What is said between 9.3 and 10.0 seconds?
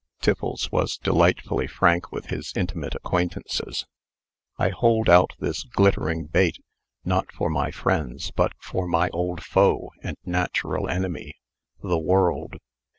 foe